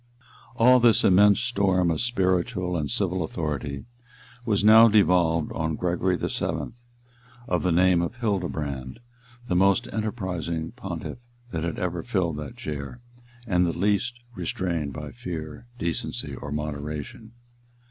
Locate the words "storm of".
1.41-2.01